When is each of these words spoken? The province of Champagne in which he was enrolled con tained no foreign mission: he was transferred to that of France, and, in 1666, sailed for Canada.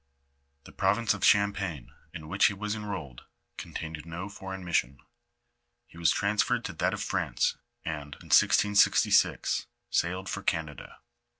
The 0.63 0.71
province 0.71 1.13
of 1.13 1.23
Champagne 1.23 1.93
in 2.11 2.27
which 2.27 2.45
he 2.47 2.55
was 2.55 2.73
enrolled 2.73 3.25
con 3.59 3.75
tained 3.75 4.03
no 4.03 4.29
foreign 4.29 4.65
mission: 4.65 4.97
he 5.85 5.99
was 5.99 6.09
transferred 6.09 6.65
to 6.65 6.73
that 6.73 6.95
of 6.95 7.03
France, 7.03 7.57
and, 7.85 8.15
in 8.15 8.33
1666, 8.33 9.67
sailed 9.91 10.27
for 10.27 10.41
Canada. 10.41 10.97